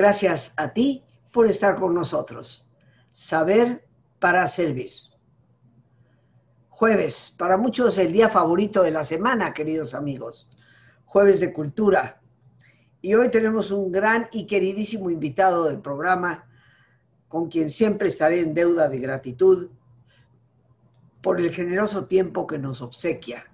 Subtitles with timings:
[0.00, 2.66] Gracias a ti por estar con nosotros.
[3.12, 3.84] Saber
[4.18, 4.90] para servir.
[6.70, 10.48] Jueves, para muchos el día favorito de la semana, queridos amigos.
[11.04, 12.18] Jueves de Cultura.
[13.02, 16.46] Y hoy tenemos un gran y queridísimo invitado del programa,
[17.28, 19.68] con quien siempre estaré en deuda de gratitud
[21.20, 23.44] por el generoso tiempo que nos obsequia.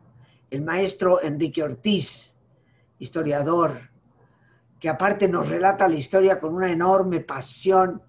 [0.53, 2.37] El maestro Enrique Ortiz,
[3.01, 3.96] historiador,
[4.81, 8.03] que aparte nos relata la historia con una enorme pasión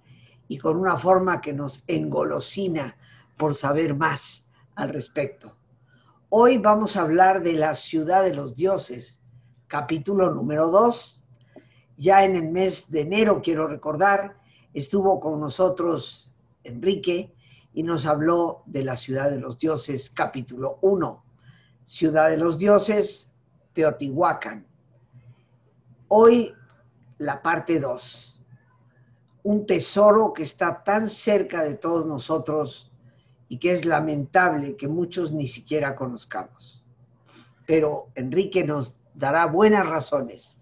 [0.48, 2.96] y con una forma que nos engolosina
[3.38, 5.56] por saber más al respecto.
[6.30, 9.22] Hoy vamos a hablar de la ciudad de los dioses,
[9.68, 11.24] capítulo número 2.
[11.98, 14.38] Ya en el mes de enero, quiero recordar,
[14.74, 16.34] estuvo con nosotros
[16.64, 17.34] Enrique
[17.74, 21.24] y nos habló de la ciudad de los dioses, capítulo 1.
[21.86, 23.32] Ciudad de los dioses,
[23.74, 24.67] Teotihuacán.
[26.10, 26.54] Hoy
[27.18, 28.42] la parte 2.
[29.44, 32.92] Un tesoro que está tan cerca de todos nosotros
[33.50, 36.84] y que es lamentable que muchos ni siquiera conozcamos.
[37.66, 40.58] Pero Enrique nos dará buenas razones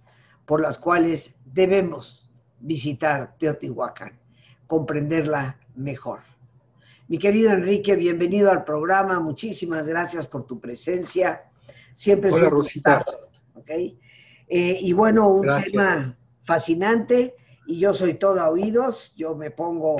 [0.45, 4.19] por las cuales debemos visitar Teotihuacán,
[4.67, 6.21] comprenderla mejor.
[7.07, 9.19] Mi querido Enrique, bienvenido al programa.
[9.19, 11.43] Muchísimas gracias por tu presencia.
[11.93, 12.63] Siempre es un.
[13.55, 13.99] ¿okay?
[14.47, 19.95] Eh, y bueno, un tema fascinante y yo soy toda oídos, yo me pongo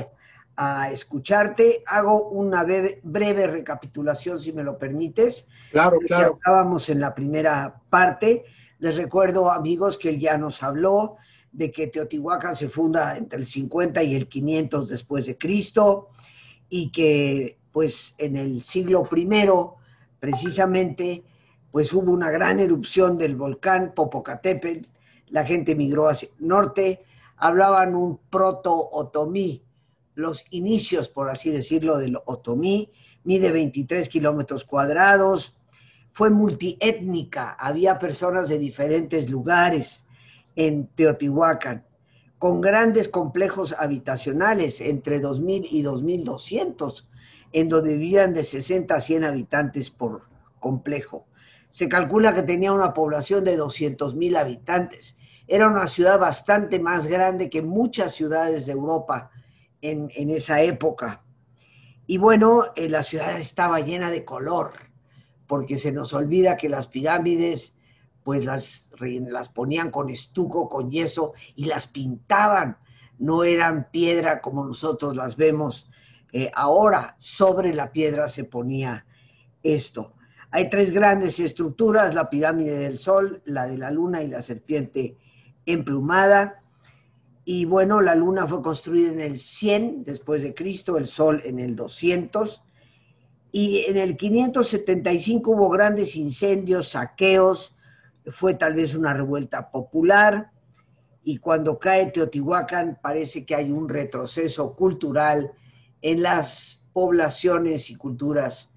[0.55, 1.83] a escucharte.
[1.87, 5.47] Hago una breve, recapitulación, si me lo permites.
[5.71, 6.35] Claro, claro.
[6.35, 8.43] Estábamos en la primera parte.
[8.79, 11.17] Les recuerdo, amigos, que él ya nos habló
[11.51, 16.09] de que Teotihuacán se funda entre el 50 y el 500 después de Cristo
[16.69, 19.75] y que pues en el siglo primero
[20.19, 21.23] precisamente
[21.75, 24.87] pues hubo una gran erupción del volcán Popocatépetl
[25.27, 27.03] la gente migró hacia el norte,
[27.35, 29.61] hablaban un proto-otomí,
[30.13, 32.93] los inicios, por así decirlo, del otomí,
[33.25, 35.53] mide 23 kilómetros cuadrados,
[36.13, 40.05] fue multiétnica, había personas de diferentes lugares
[40.55, 41.83] en Teotihuacán,
[42.39, 47.03] con grandes complejos habitacionales, entre 2.000 y 2.200,
[47.51, 50.21] en donde vivían de 60 a 100 habitantes por
[50.61, 51.25] complejo.
[51.75, 57.49] Se calcula que tenía una población de 200.000 habitantes era una ciudad bastante más grande
[57.49, 59.29] que muchas ciudades de Europa
[59.81, 61.21] en, esa época.
[62.07, 64.71] Y bueno, eh, la ciudad estaba llena de color,
[65.47, 67.77] porque se nos olvida que las pirámides
[68.23, 72.77] pues las, las ponían con estuco, con yeso y las pintaban.
[73.19, 75.89] No eran piedra como nosotros las vemos
[76.31, 77.15] eh, ahora.
[77.17, 79.05] Sobre la piedra se ponía
[79.61, 80.13] esto.
[80.55, 85.17] Hay tres grandes estructuras, la pirámide del Sol, la de la Luna y la serpiente
[85.65, 86.63] emplumada.
[87.43, 91.59] Y bueno, la luna fue construida en el 100 después de Cristo, el sol en
[91.59, 92.63] el 200.
[93.51, 97.75] Y en el 575 hubo grandes incendios, saqueos,
[98.27, 100.51] fue tal vez una revuelta popular.
[101.25, 105.51] Y cuando cae Teotihuacán parece que hay un retroceso cultural
[106.01, 108.71] en las poblaciones y culturas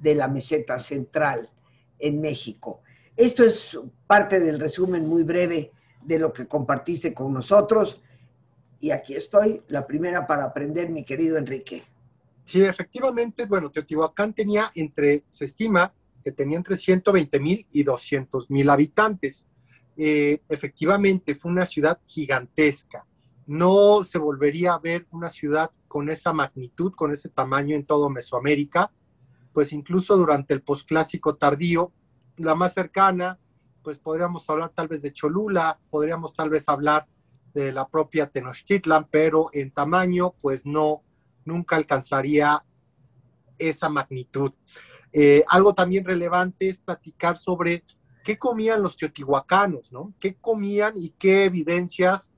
[0.00, 1.50] de la meseta central
[1.98, 2.82] en México.
[3.16, 5.72] Esto es parte del resumen muy breve
[6.02, 8.02] de lo que compartiste con nosotros.
[8.80, 11.84] Y aquí estoy, la primera para aprender, mi querido Enrique.
[12.44, 15.92] Sí, efectivamente, bueno, Teotihuacán tenía entre, se estima
[16.24, 19.46] que tenía entre 120 mil y 200 mil habitantes.
[19.96, 23.06] Eh, efectivamente, fue una ciudad gigantesca.
[23.46, 28.08] No se volvería a ver una ciudad con esa magnitud, con ese tamaño en todo
[28.08, 28.92] Mesoamérica,
[29.52, 31.92] pues incluso durante el posclásico tardío,
[32.36, 33.38] la más cercana
[33.82, 37.06] pues podríamos hablar tal vez de Cholula, podríamos tal vez hablar
[37.54, 41.02] de la propia Tenochtitlan, pero en tamaño, pues no,
[41.44, 42.64] nunca alcanzaría
[43.58, 44.52] esa magnitud.
[45.12, 47.84] Eh, algo también relevante es platicar sobre
[48.22, 50.14] qué comían los teotihuacanos, ¿no?
[50.20, 52.34] ¿Qué comían y qué evidencias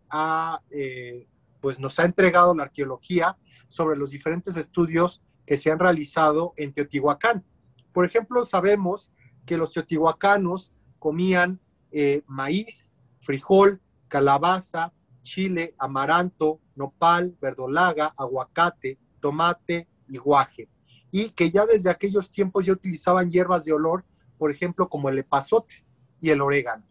[0.70, 1.26] eh,
[1.60, 3.36] pues nos ha entregado la arqueología
[3.68, 7.44] sobre los diferentes estudios que se han realizado en Teotihuacán?
[7.92, 9.12] Por ejemplo, sabemos
[9.44, 11.60] que los teotihuacanos comían
[11.90, 14.92] eh, maíz, frijol, calabaza,
[15.22, 20.68] chile, amaranto, nopal, verdolaga, aguacate, tomate y guaje.
[21.10, 24.04] Y que ya desde aquellos tiempos ya utilizaban hierbas de olor,
[24.38, 25.84] por ejemplo, como el epazote
[26.18, 26.84] y el orégano.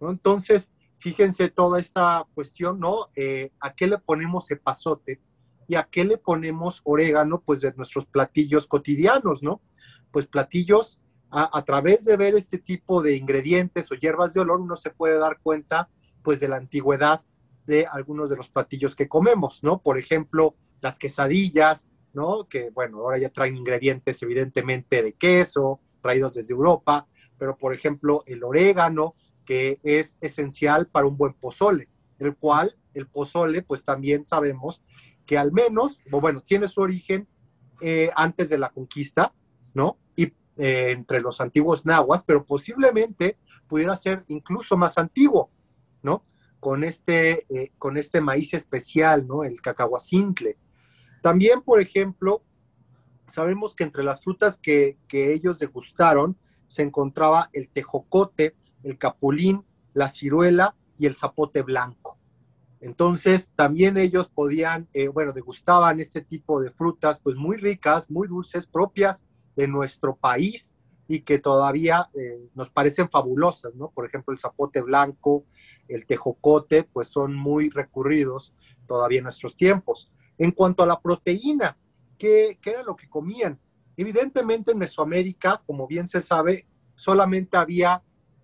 [0.00, 3.08] Entonces, fíjense toda esta cuestión, ¿no?
[3.14, 5.20] Eh, ¿A qué le ponemos epazote?
[5.68, 7.42] ¿Y a qué le ponemos orégano?
[7.44, 9.60] Pues de nuestros platillos cotidianos, ¿no?
[10.10, 14.76] Pues platillos a, través de ver este tipo de ingredientes o hierbas de olor, uno
[14.76, 15.90] se puede dar cuenta
[16.22, 17.20] pues de la antigüedad
[17.66, 19.82] de algunos de los platillos que comemos, ¿no?
[19.82, 22.48] Por ejemplo, las quesadillas, ¿no?
[22.48, 27.06] Que, bueno, ahora ya traen ingredientes evidentemente de queso, traídos desde Europa,
[27.38, 29.14] pero por ejemplo, el orégano,
[29.44, 34.82] que es esencial para un buen pozole, el cual el pozole, pues también sabemos
[35.26, 37.28] que al menos, bueno, tiene su origen
[37.80, 39.34] eh, antes de la conquista,
[39.74, 39.98] ¿no?
[40.14, 40.24] Y
[40.56, 45.50] eh, entre los antiguos nahuas, pero posiblemente pudiera ser incluso más antiguo,
[46.02, 46.24] ¿no?
[46.60, 49.44] Con este, eh, con este maíz especial, ¿no?
[49.44, 50.56] El cacahuacintle.
[51.22, 52.42] También, por ejemplo,
[53.26, 56.38] sabemos que entre las frutas que, que ellos degustaron
[56.68, 62.05] se encontraba el tejocote, el capulín, la ciruela y el zapote blanco.
[62.80, 68.28] Entonces, también ellos podían, eh, bueno, degustaban este tipo de frutas, pues muy ricas, muy
[68.28, 69.24] dulces, propias
[69.56, 70.74] de nuestro país
[71.08, 73.90] y que todavía eh, nos parecen fabulosas, ¿no?
[73.90, 75.44] Por ejemplo, el zapote blanco,
[75.88, 78.52] el tejocote, pues son muy recurridos
[78.86, 80.12] todavía en nuestros tiempos.
[80.36, 81.76] En cuanto a la proteína,
[82.18, 83.58] ¿qué, qué era lo que comían?
[83.96, 88.02] Evidentemente en Mesoamérica, como bien se sabe, solamente había,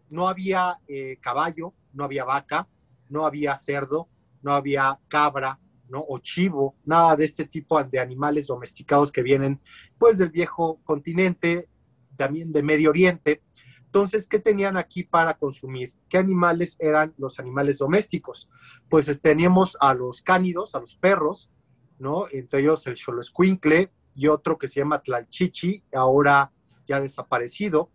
[0.08, 2.68] no había eh, caballo, no había vaca,
[3.08, 4.08] no había cerdo,
[4.42, 5.58] no había cabra,
[5.88, 6.04] ¿no?
[6.08, 9.60] O chivo, nada de este tipo de animales domesticados que vienen,
[9.98, 11.68] pues, del viejo continente,
[12.16, 13.42] también de Medio Oriente.
[13.84, 15.92] Entonces, ¿qué tenían aquí para consumir?
[16.08, 18.48] ¿Qué animales eran los animales domésticos?
[18.88, 21.50] Pues teníamos a los cánidos, a los perros,
[21.98, 22.24] ¿no?
[22.32, 26.52] Entre ellos el xoloscuincle y otro que se llama Tlalchichi, ahora
[26.86, 27.90] ya desaparecido.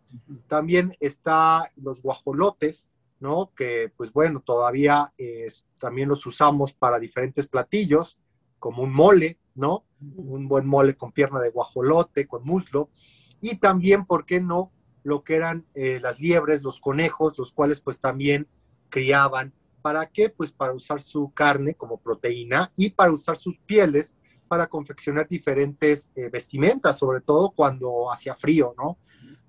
[0.47, 3.51] También está los guajolotes, ¿no?
[3.55, 5.13] Que pues bueno, todavía
[5.79, 8.19] también los usamos para diferentes platillos,
[8.59, 9.85] como un mole, ¿no?
[9.99, 12.89] Un buen mole con pierna de guajolote, con muslo.
[13.41, 14.71] Y también, ¿por qué no?
[15.03, 18.47] Lo que eran eh, las liebres, los conejos, los cuales pues también
[18.89, 19.53] criaban.
[19.81, 20.29] ¿Para qué?
[20.29, 24.17] Pues para usar su carne como proteína y para usar sus pieles
[24.47, 28.97] para confeccionar diferentes eh, vestimentas, sobre todo cuando hacía frío, ¿no?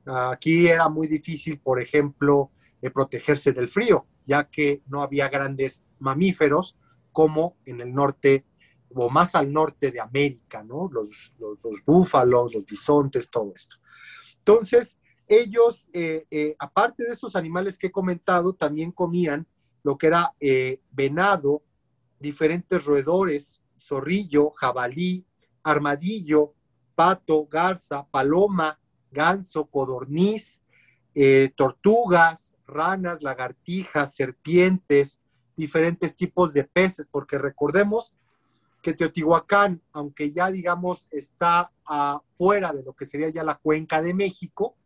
[0.04, 2.50] Aquí era muy difícil, por ejemplo,
[2.80, 6.76] de protegerse del frío, ya que no había grandes mamíferos
[7.12, 8.44] como en el norte
[8.94, 10.88] o más al norte de América, ¿no?
[10.90, 13.76] Los, los, búfalos, los bisontes, todo esto.
[14.38, 19.46] Entonces, ellos, eh, eh, aparte de estos animales que he comentado, también comían
[19.82, 21.62] lo que era eh, venado,
[22.18, 25.24] diferentes roedores, zorrillo, jabalí,
[25.62, 26.54] armadillo,
[26.94, 28.80] pato, garza, paloma,
[29.10, 30.62] ganso, codorniz,
[31.56, 35.20] tortugas, ranas, lagartijas, serpientes,
[35.56, 38.14] diferentes tipos de peces, porque recordemos
[38.80, 44.14] que Teotihuacán, aunque ya digamos está afuera de lo que sería ya la cuenca de
[44.14, 44.76] México,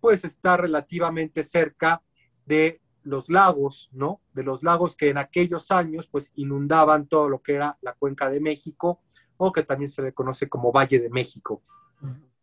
[0.00, 2.00] pues está relativamente cerca
[2.46, 4.22] de los lagos, ¿no?
[4.32, 8.30] De los lagos que en aquellos años pues inundaban todo lo que era la cuenca
[8.30, 9.02] de México
[9.36, 11.62] o que también se le conoce como Valle de México.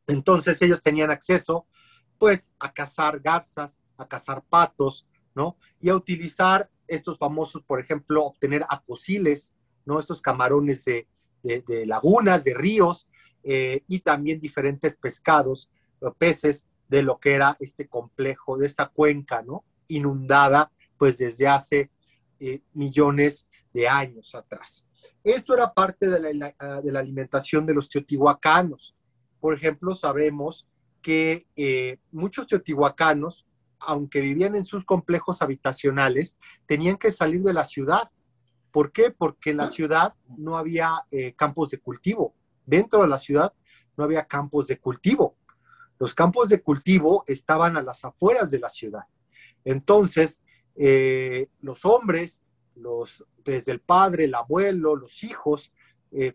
[0.05, 1.65] Entonces ellos tenían acceso
[2.21, 5.57] pues a cazar garzas, a cazar patos, ¿no?
[5.79, 9.55] Y a utilizar estos famosos, por ejemplo, obtener acosiles,
[9.86, 10.00] ¿no?
[10.00, 11.07] Estos camarones de,
[11.88, 13.10] lagunas, de ríos,
[13.41, 15.72] eh, y también diferentes pescados,
[16.19, 19.65] peces de lo que era este complejo, de esta cuenca, ¿no?
[19.88, 21.89] Inundada, pues desde hace
[22.39, 24.86] eh, millones de años atrás.
[25.24, 28.96] Esto era parte de la, de la alimentación de los teotihuacanos.
[29.39, 30.67] Por ejemplo, sabemos
[31.01, 33.46] que eh, muchos teotihuacanos,
[33.79, 38.10] aunque vivían en sus complejos habitacionales, tenían que salir de la ciudad.
[38.72, 39.12] ¿Por qué?
[39.12, 42.36] Porque en la ciudad no había eh, campos de cultivo.
[42.65, 43.53] Dentro de la ciudad
[43.98, 45.36] no había campos de cultivo.
[46.00, 49.03] Los campos de cultivo estaban a las afueras de la ciudad.
[49.65, 50.41] Entonces,
[50.75, 52.43] eh, los hombres,
[52.75, 55.72] los, desde el padre, el abuelo, los hijos,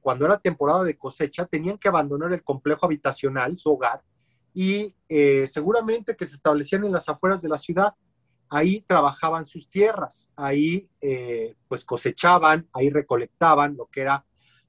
[0.00, 4.02] cuando era temporada de cosecha, tenían que abandonar el complejo habitacional, su hogar,
[4.56, 7.92] y eh, seguramente que se establecían en las afueras de la ciudad.
[8.48, 14.24] Ahí trabajaban sus tierras, ahí eh, pues cosechaban, ahí recolectaban lo que era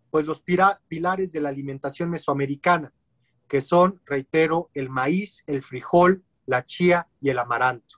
[0.10, 2.94] pues los pilares de la alimentación mesoamericana,
[3.48, 7.96] que son, reitero, el maíz, el frijol, la chía y el amaranto.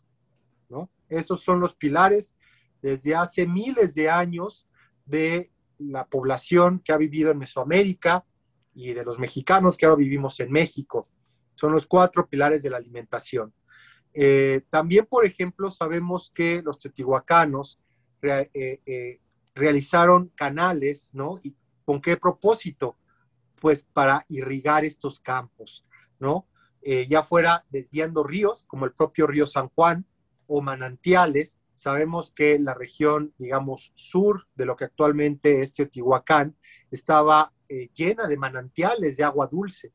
[0.70, 0.92] ¿no?
[1.08, 2.36] Esos son los pilares
[2.84, 4.68] desde hace miles de años
[5.06, 8.26] de la población que ha vivido en Mesoamérica
[8.76, 11.08] y de los mexicanos que ahora vivimos en México.
[11.60, 13.54] Son los cuatro pilares de la alimentación.
[14.14, 17.82] Eh, también, por ejemplo, sabemos que los teotihuacanos
[18.22, 19.20] eh, eh,
[19.54, 21.38] realizaron canales, ¿no?
[21.44, 22.98] ¿Y con qué propósito?
[23.60, 25.86] Pues para irrigar estos campos,
[26.20, 26.48] ¿no?
[27.10, 30.06] ya fuera desviando ríos, como el propio río San Juan,
[30.48, 36.58] o manantiales, Sabemos que la región, digamos, sur de lo que actualmente es Teotihuacán,
[36.92, 37.54] estaba
[37.94, 39.94] llena de manantiales de agua dulce,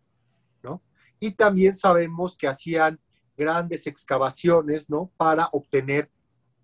[0.62, 0.82] ¿no?
[1.20, 3.00] Y también sabemos que hacían
[3.36, 5.10] grandes excavaciones, ¿no?
[5.16, 6.10] Para obtener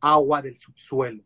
[0.00, 1.24] agua del subsuelo,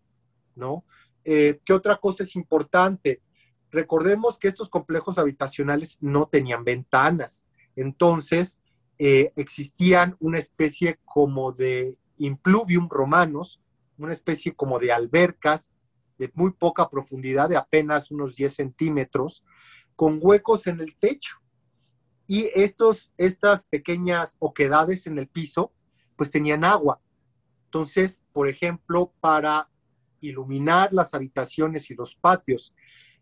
[0.55, 0.85] ¿no?
[1.25, 3.23] Eh, ¿Qué otra cosa es importante?
[3.71, 8.61] Recordemos que estos complejos habitacionales no tenían ventanas, entonces
[8.99, 13.61] eh, existían una especie como de impluvium romanos,
[13.99, 15.73] una especie como de albercas
[16.19, 19.45] de muy poca profundidad, de apenas unos 10 centímetros,
[19.97, 21.39] con huecos en el techo.
[22.27, 25.73] Y estos, estas pequeñas oquedades en el piso,
[26.17, 27.01] pues tenían agua.
[27.67, 29.69] Entonces, por ejemplo, para
[30.21, 32.75] iluminar las habitaciones y los patios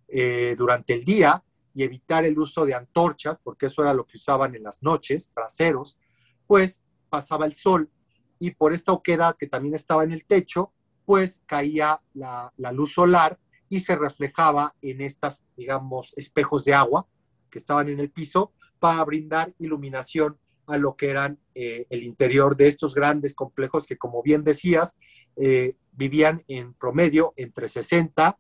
[0.09, 1.42] eh, durante el día
[1.75, 5.32] y evitar el uso de antorchas, porque eso era lo que usaban en las noches,
[5.35, 5.99] braseros,
[6.47, 7.90] pues pasaba el sol
[8.38, 10.73] y por esta oquedad que también estaba en el techo,
[11.04, 17.06] pues caía la, luz solar y se reflejaba en estas, digamos, espejos de agua
[17.52, 22.56] que estaban en el piso para brindar iluminación a lo que eran eh, el interior
[22.56, 24.97] de estos grandes complejos que, como bien decías,
[25.37, 28.37] eh, vivían en promedio entre 60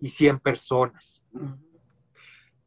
[0.00, 1.22] y 100 personas.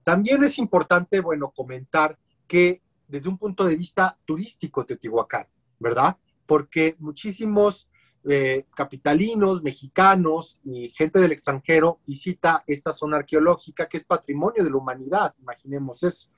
[0.03, 5.47] También es importante, bueno, comentar que desde un punto de vista turístico Teotihuacán,
[5.79, 6.17] ¿verdad?
[6.45, 7.89] porque muchísimos
[8.25, 14.69] eh, capitalinos, mexicanos y gente del extranjero visita esta zona arqueológica que es patrimonio de
[14.69, 16.29] la humanidad, imaginemos eso.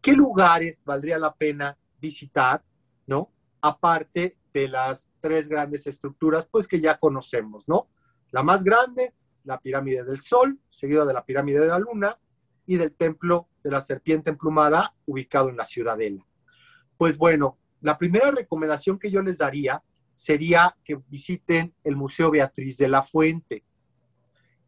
[0.00, 2.62] ¿Qué lugares valdría la pena visitar,
[3.06, 3.30] no?
[3.60, 7.88] Aparte de las tres grandes estructuras, pues que ya conocemos, ¿no?
[8.30, 9.12] La más grande,
[9.44, 12.18] la pirámide del Sol, seguida de la pirámide de la Luna
[12.64, 16.24] y del templo de la serpiente emplumada ubicado en la ciudadela.
[16.96, 19.82] Pues bueno, la primera recomendación que yo les daría
[20.20, 23.64] sería que visiten el Museo Beatriz de la Fuente.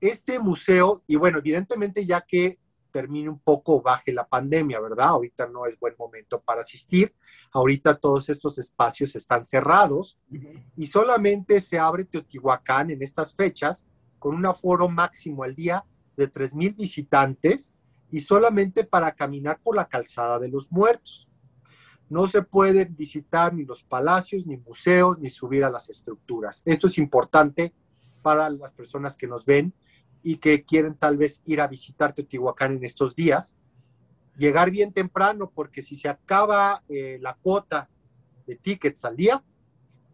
[0.01, 2.59] Este museo, y bueno, evidentemente ya que
[2.91, 5.09] termine un poco, baje la pandemia, ¿verdad?
[5.09, 7.15] Ahorita no es buen momento para asistir.
[7.53, 10.19] Ahorita todos estos espacios están cerrados
[10.75, 13.85] y solamente se abre Teotihuacán en estas fechas
[14.19, 15.85] con un aforo máximo al día
[16.17, 17.77] de 3.000 visitantes
[18.11, 21.29] y solamente para caminar por la calzada de los muertos.
[22.13, 26.61] No se pueden visitar ni los palacios, ni museos, ni subir a las estructuras.
[26.67, 27.73] Esto es importante
[28.21, 29.73] para las personas que nos ven
[30.23, 33.57] y que quieren tal vez ir a visitar Teotihuacán en estos días.
[34.37, 37.89] Llegar bien temprano porque si se acaba eh, la cuota
[38.47, 39.43] de tickets al día,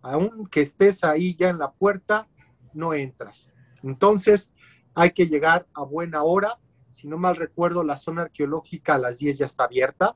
[0.00, 2.28] aunque estés ahí ya en la puerta,
[2.74, 3.52] no entras.
[3.82, 4.52] Entonces,
[4.94, 6.60] hay que llegar a buena hora.
[6.92, 10.14] Si no mal recuerdo, la zona arqueológica a las 10 ya está abierta.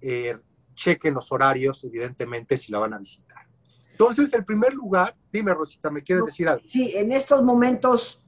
[0.00, 0.38] Eh,
[0.78, 3.46] chequen los horarios, evidentemente, si la van a visitar.
[3.90, 6.64] Entonces, el primer lugar, dime Rosita, ¿me quieres decir algo?
[6.70, 8.24] Sí, en estos momentos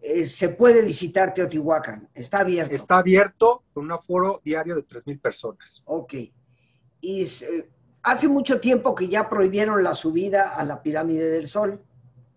[0.00, 2.72] eh, se puede visitar Teotihuacán, está abierto.
[2.72, 5.82] Está abierto con un aforo diario de 3.000 personas.
[5.86, 6.14] Ok.
[7.00, 7.68] Y eh,
[8.04, 11.82] hace mucho tiempo que ya prohibieron la subida a la pirámide del Sol.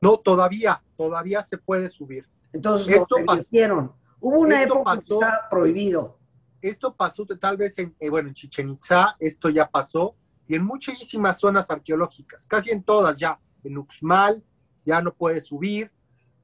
[0.02, 2.28] No, todavía, todavía se puede subir.
[2.52, 3.94] Entonces Esto lo permitieron.
[4.20, 6.19] Hubo una época que está prohibido
[6.62, 10.16] esto pasó tal vez en, eh, bueno, en Chichen Itza, esto ya pasó,
[10.48, 14.44] y en muchísimas zonas arqueológicas, casi en todas ya, en Uxmal
[14.86, 15.92] ya no puede subir,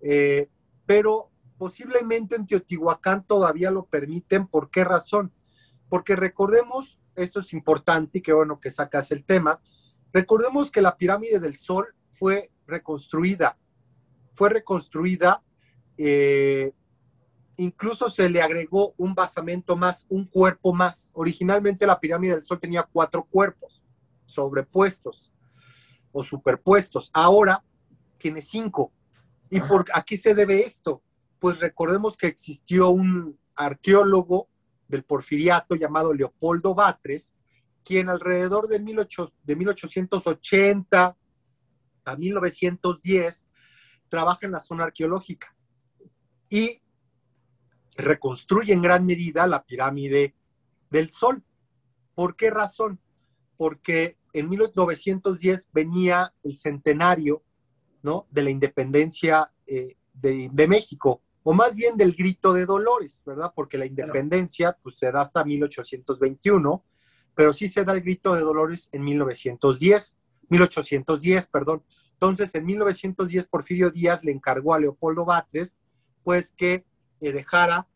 [0.02, 0.50] eh,
[0.86, 4.46] pero posiblemente en Teotihuacán todavía lo permiten.
[4.48, 5.32] ¿Por qué razón?
[5.90, 9.60] Porque recordemos, esto es importante y qué bueno que sacas el tema,
[10.14, 13.58] recordemos que la pirámide del Sol fue reconstruida,
[14.34, 15.42] fue reconstruida
[15.98, 16.74] eh,
[17.58, 21.12] incluso se le agregó un basamento más, un cuerpo más.
[21.14, 23.84] Originalmente la pirámide del Sol tenía cuatro cuerpos
[24.26, 25.32] sobrepuestos
[26.12, 27.10] o superpuestos.
[27.14, 27.64] Ahora
[28.18, 28.92] tiene cinco.
[29.50, 31.02] ¿Y por a qué se debe esto?
[31.40, 34.50] Pues recordemos que existió un arqueólogo
[34.88, 37.34] del porfiriato llamado Leopoldo Batres,
[37.84, 41.18] quien alrededor de, de 1880
[42.06, 43.48] a 1910
[44.10, 45.56] trabaja en la zona arqueológica.
[46.50, 46.82] Y
[47.96, 50.36] reconstruye en gran medida la pirámide
[50.90, 51.44] del Sol.
[52.14, 53.00] ¿Por qué razón?
[53.58, 57.44] Porque en 1910 venía el centenario
[58.04, 58.28] ¿no?
[58.32, 63.52] de la independencia eh, de, México, o más bien del grito de Dolores, ¿verdad?
[63.54, 66.84] Porque la independencia pues, se da hasta 1821,
[67.34, 70.18] pero sí se da el grito de Dolores en 1910,
[70.50, 71.84] 1810, perdón.
[72.14, 75.78] Entonces, en 1910, Porfirio Díaz le encargó a Leopoldo Batres,
[76.24, 76.86] pues que
[77.26, 77.88] eh, dejara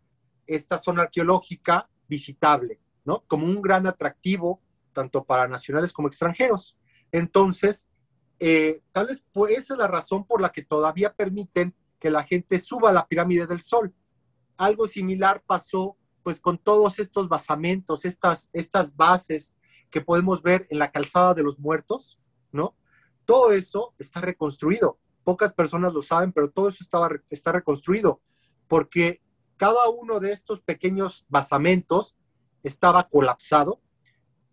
[0.48, 3.24] esta zona arqueológica visitable, ¿no?
[3.28, 4.60] Como un gran atractivo
[4.92, 6.76] tanto para nacionales como extranjeros.
[7.12, 7.88] Entonces,
[8.40, 12.24] eh, tal vez pues, esa es la razón por la que todavía permiten que la
[12.24, 13.94] gente suba a la pirámide del Sol.
[14.58, 19.56] Algo similar pasó pues con todos estos basamentos, estas, estas bases
[19.92, 22.18] que podemos ver en la calzada de los muertos,
[22.52, 22.76] ¿no?
[23.26, 24.98] Todo eso está reconstruido.
[25.24, 28.22] Pocas personas lo saben, pero todo eso estaba, está reconstruido
[28.70, 29.22] porque
[29.58, 32.16] cada uno de estos pequeños basamentos
[32.64, 33.82] estaba colapsado,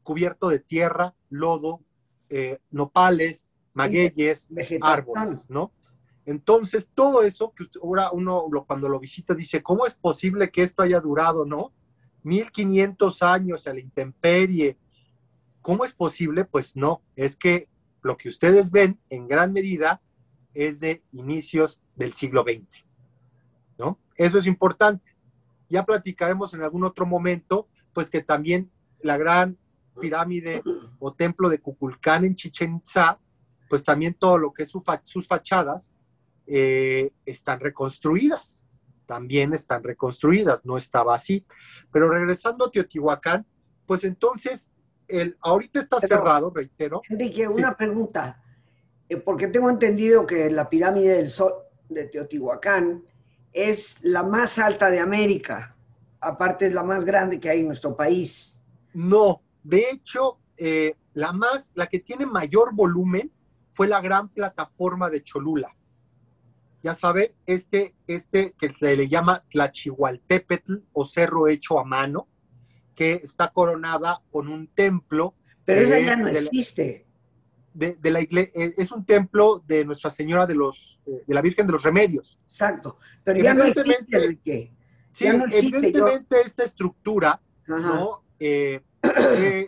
[0.03, 1.85] cubierto de tierra, lodo,
[2.29, 4.49] eh, nopales, magueyes,
[4.81, 5.73] árboles, ¿no?
[6.25, 10.83] Entonces, todo eso que ahora uno cuando lo visita dice, ¿cómo es posible que esto
[10.83, 11.73] haya durado, no?
[12.25, 14.77] 1500 años a la intemperie.
[15.63, 16.45] ¿Cómo es posible?
[16.45, 17.69] Pues no, es que
[18.03, 20.01] lo que ustedes ven en gran medida
[20.55, 22.86] es de inicios del siglo XX.
[24.17, 25.13] Eso es importante.
[25.69, 28.71] Ya platicaremos en algún otro momento, pues que también
[29.01, 29.59] la gran
[30.01, 30.63] pirámide
[30.99, 33.19] o templo de Cuculcán en Chichen Itza,
[33.69, 34.73] pues también todo lo que es
[35.05, 35.93] sus fachadas
[36.47, 38.63] eh, están reconstruidas,
[39.07, 41.45] también están reconstruidas, no estaba así.
[41.91, 43.47] Pero regresando a Teotihuacán,
[43.87, 44.71] pues entonces,
[45.09, 47.03] el, ahorita está cerrado, reitero.
[47.09, 48.43] Enrique, una pregunta,
[49.09, 51.55] eh, porque tengo entendido que la pirámide del Sol
[51.89, 53.03] de Teotihuacán
[53.57, 55.75] es la más alta de América,
[56.21, 58.61] aparte es la más grande que hay en nuestro país.
[58.93, 63.33] No, de hecho, eh, la más, la que tiene mayor volumen
[63.71, 65.75] fue la gran plataforma de Cholula.
[66.83, 72.29] Ya sabe, este, este que se le llama Tlachihualtepetl o cerro hecho a mano,
[72.95, 75.35] que está coronada con un templo.
[75.65, 77.06] Pero esa ya no existe
[77.77, 81.43] de, la iglesia, eh, es un templo de Nuestra Señora de los, eh, de la
[81.43, 82.39] Virgen de los Remedios.
[82.47, 84.73] Exacto, pero ya no existe,
[85.13, 88.23] Sí, evidentemente esta estructura, ¿no?
[88.39, 88.83] Eh,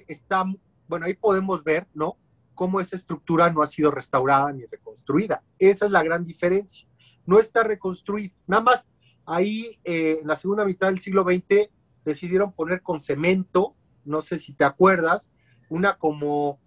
[0.06, 0.44] está,
[0.86, 2.18] bueno, ahí podemos ver, ¿no?
[2.54, 5.42] Cómo esa estructura no ha sido restaurada ni reconstruida.
[5.58, 6.86] Esa es la gran diferencia.
[7.24, 8.34] No está reconstruida.
[8.46, 8.88] Nada más
[9.24, 11.70] ahí en la segunda mitad del siglo XX
[12.04, 15.30] decidieron poner con cemento, no sé si te acuerdas,
[15.70, 16.60] una como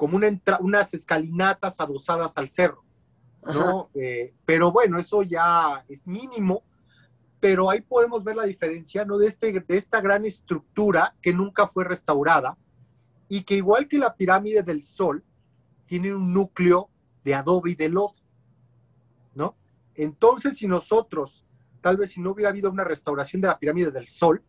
[0.00, 2.82] como una unas escalinatas adosadas al cerro,
[3.44, 3.90] ¿no?
[3.92, 6.62] Eh, pero bueno, eso ya es mínimo,
[7.38, 9.18] pero ahí podemos ver la diferencia, ¿no?
[9.18, 12.56] De, este, de esta gran estructura que nunca fue restaurada
[13.28, 15.22] y que igual que la pirámide del Sol,
[15.84, 16.88] tiene un núcleo
[17.22, 18.14] de adobe y de lodo,
[19.34, 19.54] ¿no?
[19.96, 21.44] Entonces, si nosotros,
[21.82, 24.42] tal vez si no hubiera habido una restauración de la pirámide del Sol,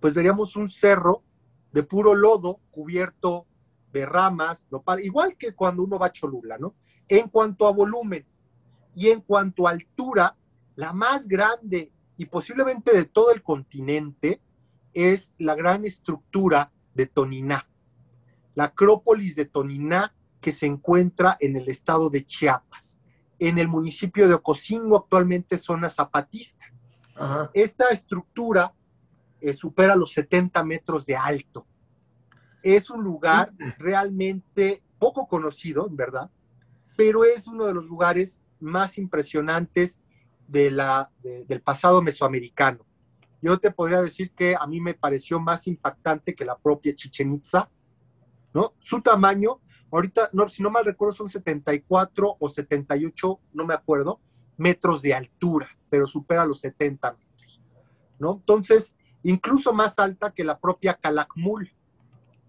[0.00, 1.22] pues veríamos un cerro
[1.72, 3.46] de puro lodo cubierto
[3.96, 4.66] de ramas,
[5.02, 6.74] igual que cuando uno va a Cholula, ¿no?
[7.08, 8.26] En cuanto a volumen
[8.94, 10.36] y en cuanto a altura,
[10.74, 14.40] la más grande y posiblemente de todo el continente
[14.92, 17.68] es la gran estructura de Toniná,
[18.54, 22.98] la Acrópolis de Toniná que se encuentra en el estado de Chiapas,
[23.38, 26.64] en el municipio de Ocosingo, actualmente zona zapatista.
[27.54, 28.74] Esta estructura
[29.40, 31.66] eh, supera los 70 metros de alto
[32.74, 36.30] es un lugar realmente poco conocido, en verdad,
[36.96, 40.00] pero es uno de los lugares más impresionantes
[40.48, 42.84] de la, del pasado mesoamericano.
[43.40, 47.34] Yo te podría decir que a mí me pareció más impactante que la propia Chichen
[47.34, 47.70] Itza,
[48.52, 48.74] ¿no?
[48.78, 49.60] Su tamaño,
[49.92, 54.20] ahorita, no, si no mal recuerdo, son 74 o 78, no me acuerdo,
[54.56, 57.60] metros de altura, pero supera los 70 metros,
[58.18, 58.32] ¿no?
[58.38, 61.75] Entonces, incluso más alta que la propia Calakmul,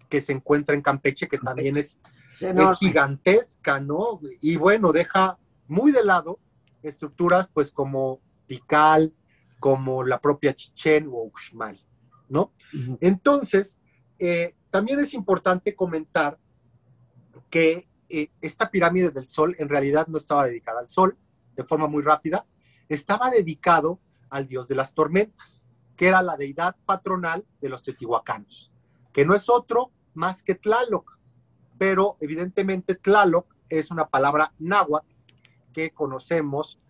[0.08, 1.98] que se encuentra en Campeche, que también es,
[2.40, 4.20] es gigantesca, ¿no?
[4.40, 6.38] Y bueno, deja muy de lado
[6.82, 9.12] estructuras pues como Tikal,
[9.58, 11.78] como la propia Chichen o Uxmal,
[12.28, 12.52] ¿no?
[13.00, 13.78] Entonces,
[14.18, 16.38] eh, también es importante comentar
[17.50, 21.16] que eh, esta pirámide del Sol en realidad no estaba dedicada al Sol
[21.56, 22.46] de forma muy rápida,
[22.88, 25.64] estaba dedicado al dios de las tormentas,
[25.96, 28.70] que era la deidad patronal de los teotihuacanos,
[29.12, 31.16] que no es otro más que Tlaloc,
[31.78, 35.06] pero evidentemente Tlaloc es una palabra náhuatl
[35.72, 36.80] que conocemos,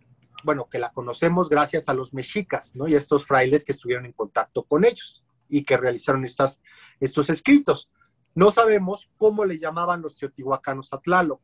[0.45, 2.88] bueno, que la conocemos gracias a los mexicas, ¿no?
[2.88, 6.61] Y estos frailes que estuvieron en contacto con ellos y que realizaron estas,
[7.01, 7.91] estos escritos.
[8.35, 11.43] No sabemos cómo le llamaban los teotihuacanos a Tlaloc.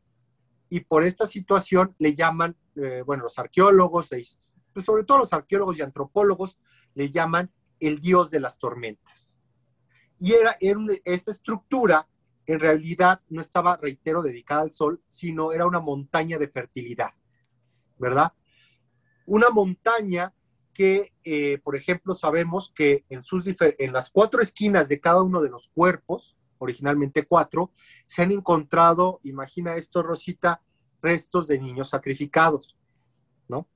[0.69, 4.09] Y por esta situación le llaman, eh, bueno, los arqueólogos,
[4.73, 6.57] pues sobre todo los arqueólogos y antropólogos,
[6.95, 9.34] le llaman el dios de las tormentas.
[10.19, 10.57] Y era,
[11.03, 12.07] esta estructura
[12.45, 17.11] en realidad no estaba, reitero, dedicada al sol, sino era una montaña de fertilidad,
[17.97, 18.33] ¿verdad?
[19.25, 20.33] Una montaña
[20.73, 25.41] que, eh, por ejemplo, sabemos que en, sus en las cuatro esquinas de cada uno
[25.41, 27.71] de los cuerpos, originalmente cuatro,
[28.05, 30.61] se han encontrado, imagina esto, Rosita,
[31.01, 32.77] restos de niños sacrificados,
[33.47, 33.67] ¿no?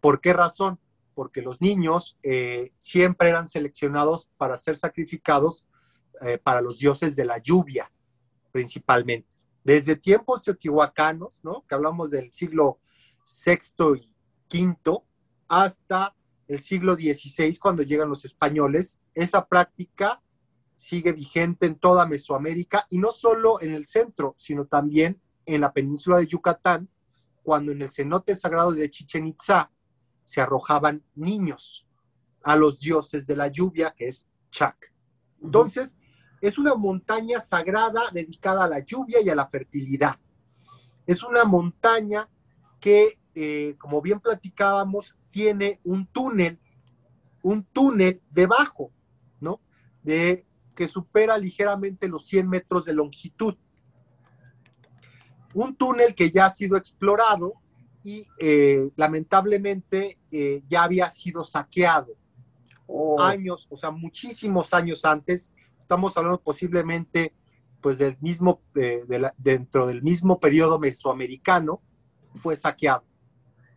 [0.00, 0.78] ¿Por qué razón?
[1.14, 5.66] Porque los niños eh, siempre eran seleccionados para ser sacrificados
[6.20, 7.90] eh, para los dioses de la lluvia,
[8.52, 9.36] principalmente.
[9.64, 11.64] Desde tiempos teotihuacanos, ¿no?
[11.66, 12.80] Que hablamos del siglo
[13.44, 14.08] VI
[14.50, 15.02] y V,
[15.48, 16.14] hasta
[16.48, 20.20] el siglo XVI, cuando llegan los españoles, esa práctica
[20.74, 25.72] sigue vigente en toda Mesoamérica y no solo en el centro, sino también en la
[25.72, 26.88] península de Yucatán,
[27.42, 29.70] cuando en el cenote sagrado de Chichen Itza
[30.24, 31.86] se arrojaban niños
[32.42, 34.92] a los dioses de la lluvia, que es Chac.
[35.42, 35.96] Entonces,
[36.40, 40.16] es una montaña sagrada dedicada a la lluvia y a la fertilidad.
[41.06, 42.28] Es una montaña
[42.80, 46.58] que, eh, como bien platicábamos, tiene un túnel,
[47.42, 48.90] un túnel debajo,
[49.40, 49.60] ¿no?
[50.02, 53.56] De que supera ligeramente los 100 metros de longitud.
[55.52, 57.54] Un túnel que ya ha sido explorado
[58.02, 62.14] y eh, lamentablemente eh, ya había sido saqueado
[62.86, 63.20] oh.
[63.20, 65.52] años, o sea, muchísimos años antes.
[65.80, 67.34] Estamos hablando posiblemente
[67.80, 68.60] pues del mismo,
[69.38, 71.80] dentro del mismo periodo mesoamericano,
[72.34, 73.04] fue saqueado.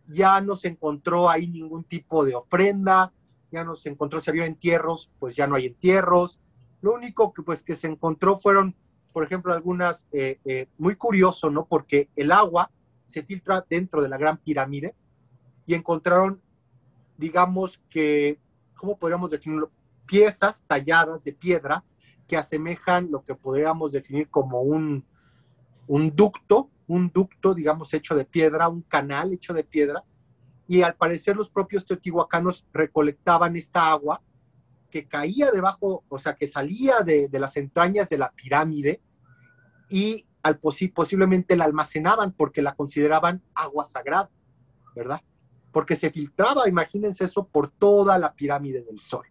[0.06, 3.12] Ya no se encontró ahí ningún tipo de ofrenda,
[3.50, 6.40] ya no se encontró si había entierros, pues ya no hay entierros,
[6.82, 8.76] lo único que, pues, que se encontró fueron,
[9.14, 11.64] por ejemplo, algunas, eh, eh, muy curioso, ¿no?
[11.64, 12.70] Porque el agua
[13.06, 14.94] se filtra dentro de la Gran Pirámide
[15.64, 16.42] y encontraron,
[17.16, 18.38] digamos que,
[18.76, 19.70] ¿cómo podríamos definirlo?
[20.04, 21.82] Piezas talladas de piedra
[22.26, 25.04] que asemejan lo que podríamos definir como un,
[25.86, 30.04] un ducto, un ducto, digamos, hecho de piedra, un canal hecho de piedra,
[30.66, 34.22] y al parecer los propios teotihuacanos recolectaban esta agua
[34.90, 39.02] que caía debajo, o sea, que salía de, las entrañas de la pirámide
[39.90, 44.30] y al posiblemente la almacenaban porque la consideraban agua sagrada,
[44.94, 45.20] ¿verdad?
[45.72, 49.26] Porque se filtraba, imagínense eso, por toda la pirámide del Sol.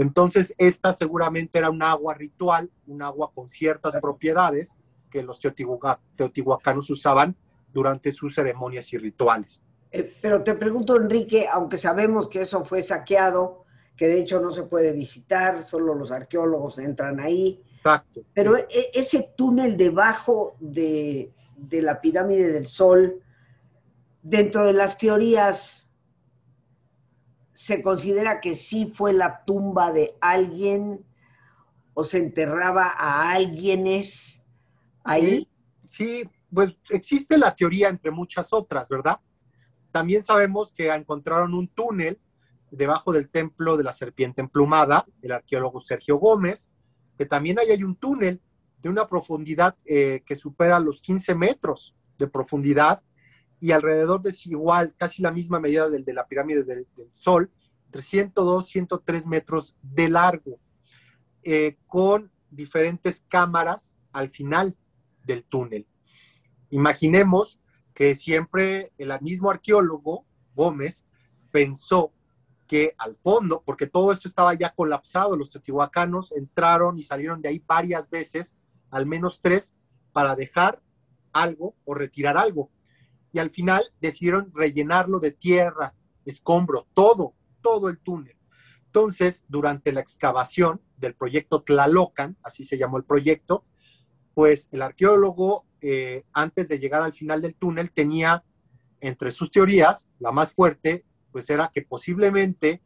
[0.00, 4.78] Entonces, esta seguramente era un agua ritual, un agua con ciertas propiedades
[5.10, 7.36] que los teotihuacanos usaban
[7.70, 9.62] durante sus ceremonias y rituales.
[9.92, 14.50] Eh, pero te pregunto, Enrique, aunque sabemos que eso fue saqueado, que de hecho no
[14.50, 17.60] se puede visitar, solo los arqueólogos entran ahí.
[17.76, 18.22] Exacto.
[18.32, 21.30] Pero e, ese túnel debajo de,
[21.70, 23.20] la pirámide del Sol,
[24.22, 25.89] dentro de las teorías,
[27.60, 31.04] se considera que sí fue la tumba de alguien
[31.92, 34.42] o se enterraba a alguienes
[35.04, 35.46] ahí.
[35.86, 39.20] Sí, pues existe la teoría entre muchas otras, ¿verdad?
[39.92, 42.18] También sabemos que encontraron un túnel
[42.70, 46.70] debajo del templo de la serpiente emplumada, el arqueólogo Sergio Gómez,
[47.18, 48.40] que también ahí hay un túnel
[48.78, 53.02] de una profundidad eh, que supera los 15 metros de profundidad
[53.60, 57.50] y alrededor de igual, casi la misma medida del de la pirámide del, Sol,
[57.90, 60.58] 302, 103 metros de largo,
[61.42, 64.76] eh, con diferentes cámaras al final
[65.24, 65.86] del túnel.
[66.70, 67.60] Imaginemos
[67.94, 71.04] que siempre el mismo arqueólogo Gómez
[71.50, 72.12] pensó
[72.66, 77.48] que al fondo, porque todo esto estaba ya colapsado, los teotihuacanos entraron y salieron de
[77.48, 78.56] ahí varias veces,
[78.90, 79.74] al menos tres,
[80.12, 80.80] para dejar
[81.32, 82.70] algo o retirar algo.
[83.32, 88.36] Y al final decidieron rellenarlo de tierra, escombro, todo, todo el túnel.
[88.86, 93.64] Entonces, durante la excavación del proyecto Tlalocan, así se llamó el proyecto,
[94.34, 98.42] pues el arqueólogo, eh, antes de llegar al final del túnel, tenía
[99.00, 102.82] entre sus teorías, la más fuerte, pues era que posiblemente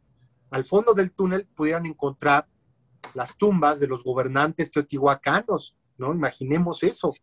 [0.51, 2.47] al fondo del túnel pudieran encontrar
[3.13, 6.13] las tumbas de los gobernantes teotihuacanos, ¿no?
[6.13, 7.13] Imaginemos eso.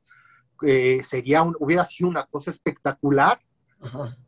[0.63, 3.41] Eh, sería hubiera sido una cosa espectacular,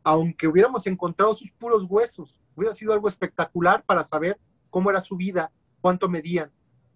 [0.03, 4.37] aunque hubiéramos encontrado sus puros huesos, hubiera sido algo espectacular para saber
[4.69, 6.51] cómo era su vida, cuánto medían,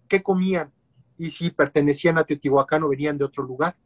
[0.08, 0.70] qué comían
[1.16, 3.76] y si pertenecían a Teotihuacán o venían de otro lugar.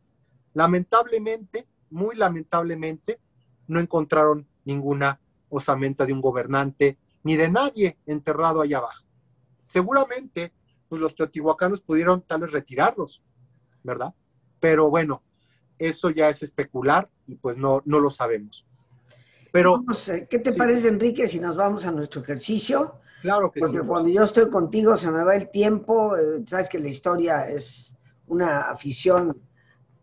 [0.55, 3.21] Lamentablemente, muy lamentablemente,
[3.67, 9.05] no encontraron ninguna osamenta de un gobernante, ni de nadie enterrado allá abajo.
[9.67, 10.53] Seguramente,
[10.89, 13.23] pues los teotihuacanos pudieron tal vez retirarlos,
[13.83, 14.15] ¿verdad?
[14.61, 15.23] Pero bueno,
[15.79, 18.67] eso ya es especular y pues no, no lo sabemos.
[19.53, 19.85] Pero,
[20.29, 22.97] ¿Qué te parece, Enrique, si nos vamos a nuestro ejercicio?
[23.23, 26.79] Claro que Porque cuando yo estoy contigo se me va el tiempo, eh, sabes que
[26.79, 29.41] la historia es una afición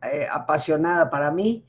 [0.02, 1.66] eh, apasionada para mí.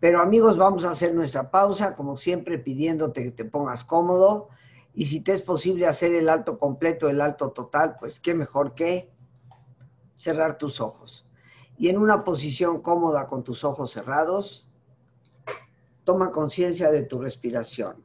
[0.00, 4.48] Pero amigos, vamos a hacer nuestra pausa, como siempre pidiéndote que te pongas cómodo.
[4.92, 8.74] Y si te es posible hacer el alto completo, el alto total, pues qué mejor
[8.74, 9.08] que
[10.16, 11.26] cerrar tus ojos.
[11.80, 14.70] Y en una posición cómoda con tus ojos cerrados,
[16.04, 18.04] toma conciencia de tu respiración,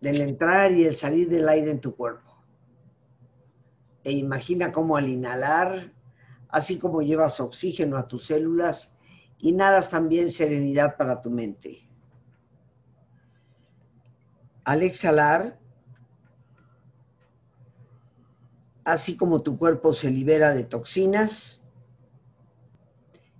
[0.00, 2.42] del entrar y el salir del aire en tu cuerpo.
[4.02, 5.92] E imagina cómo al inhalar,
[6.48, 8.96] así como llevas oxígeno a tus células,
[9.40, 11.86] inhalas también serenidad para tu mente.
[14.64, 15.60] Al exhalar,
[18.84, 21.59] así como tu cuerpo se libera de toxinas,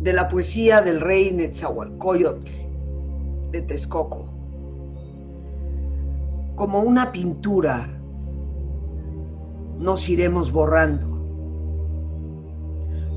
[0.00, 2.50] De la poesía del rey Netzahualcoyotl
[3.50, 4.24] de Texcoco.
[6.54, 7.88] Como una pintura
[9.78, 11.06] nos iremos borrando.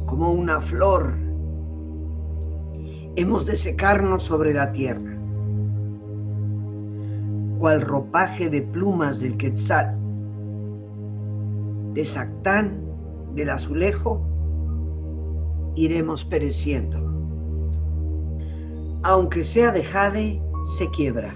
[0.05, 1.13] Como una flor
[3.15, 5.17] hemos de secarnos sobre la tierra.
[7.59, 9.97] Cual ropaje de plumas del quetzal,
[11.93, 12.81] de Sactán,
[13.35, 14.21] del azulejo,
[15.75, 16.97] iremos pereciendo.
[19.03, 20.41] Aunque sea de jade,
[20.77, 21.35] se quiebra.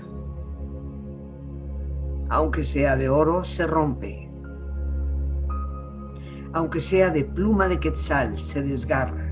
[2.29, 4.29] Aunque sea de oro, se rompe.
[6.53, 9.31] Aunque sea de pluma de quetzal, se desgarra.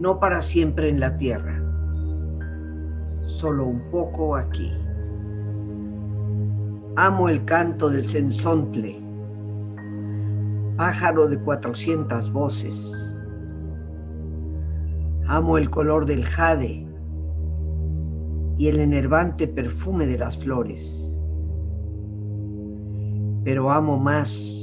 [0.00, 1.62] No para siempre en la tierra,
[3.22, 4.72] solo un poco aquí.
[6.96, 9.05] Amo el canto del sensontle
[10.76, 12.92] pájaro de cuatrocientas voces.
[15.26, 16.86] Amo el color del jade
[18.58, 21.20] y el enervante perfume de las flores.
[23.44, 24.62] Pero amo más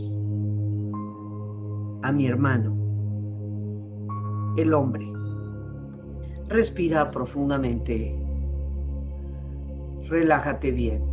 [2.03, 2.75] a mi hermano,
[4.57, 5.11] el hombre.
[6.49, 8.15] Respira profundamente.
[10.09, 11.12] Relájate bien.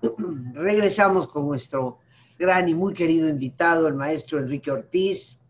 [0.54, 1.98] Regresamos con nuestro
[2.38, 5.40] gran y muy querido invitado, el maestro Enrique Ortiz.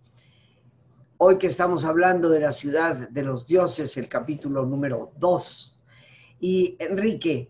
[1.19, 5.81] Hoy que estamos hablando de la ciudad de los dioses, el capítulo número 2.
[6.41, 7.49] Y Enrique,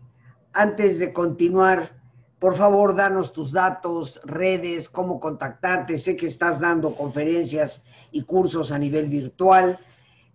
[0.53, 2.01] antes de continuar,
[2.39, 5.97] por favor, danos tus datos, redes, cómo contactarte.
[5.97, 9.79] Sé que estás dando conferencias y cursos a nivel virtual.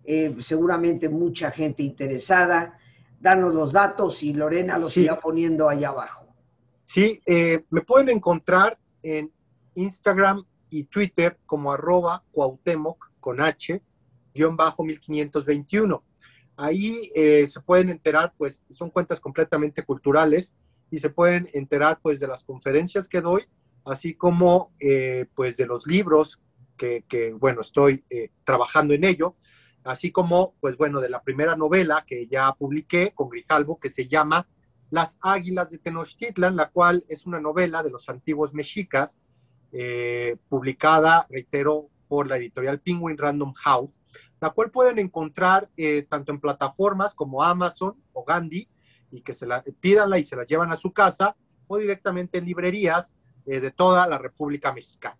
[0.03, 2.77] Eh, seguramente mucha gente interesada.
[3.19, 6.24] Danos los datos y Lorena los irá poniendo allá abajo.
[6.85, 9.31] Sí, eh, me pueden encontrar en
[9.73, 13.81] Instagram y Twitter como arroba Cuauhtémoc con H,
[14.33, 16.03] guion bajo 1521.
[16.57, 20.55] Ahí eh, se pueden enterar, pues son cuentas completamente culturales
[20.91, 23.45] y se pueden enterar pues de las conferencias que doy,
[23.83, 26.39] así como eh, pues de los libros
[26.77, 28.05] que, que bueno, estoy
[28.43, 29.35] trabajando en ello,
[29.83, 34.07] así como pues bueno, de la primera novela que ya publiqué con Grijalvo que se
[34.07, 34.47] llama
[34.95, 39.19] las Águilas de Tenochtitlan, la cual es una novela de los antiguos mexicas,
[39.73, 43.99] eh, publicada, reitero, por la editorial Penguin Random House,
[44.39, 48.69] la cual pueden encontrar eh, tanto en plataformas como Amazon o Gandhi,
[49.11, 51.35] y que se la pidanla y se la llevan a su casa,
[51.67, 55.19] o directamente en librerías eh, de toda la República Mexicana.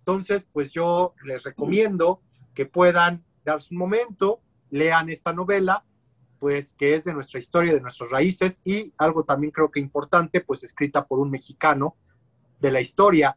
[0.00, 2.20] Entonces, pues yo les recomiendo
[2.54, 5.82] que puedan darse un momento, lean esta novela,
[6.38, 10.40] pues que es de nuestra historia, de nuestras raíces y algo también creo que importante,
[10.40, 11.96] pues escrita por un mexicano
[12.60, 13.36] de la historia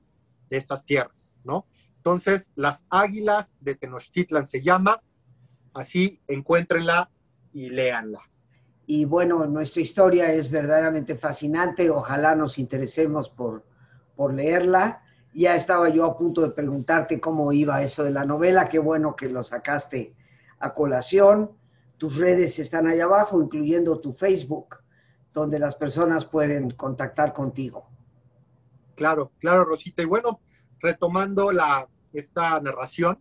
[0.49, 1.65] de estas tierras, ¿no?
[1.97, 5.01] Entonces, Las Águilas de Tenochtitlan se llama,
[5.73, 7.09] así encuéntrenla
[7.51, 8.21] y léanla.
[8.85, 13.65] Y bueno, nuestra historia es verdaderamente fascinante, ojalá nos interesemos por,
[14.15, 15.01] por leerla.
[15.33, 19.15] Ya estaba yo a punto de preguntarte cómo iba eso de la novela, qué bueno
[19.15, 20.15] que lo sacaste
[20.59, 21.51] a colación.
[21.97, 24.77] Tus redes están ahí abajo, incluyendo tu Facebook,
[25.33, 27.89] donde las personas pueden contactar contigo.
[28.95, 30.01] Claro, claro, Rosita.
[30.01, 30.39] Y bueno,
[30.79, 33.19] retomando la, esta narración,